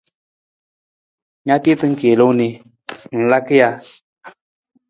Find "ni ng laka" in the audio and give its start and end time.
2.39-3.55